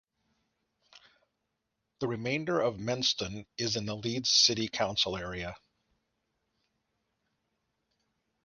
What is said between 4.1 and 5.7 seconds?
City Council area.